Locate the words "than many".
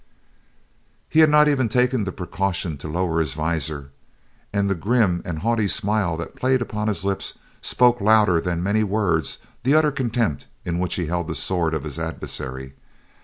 8.41-8.83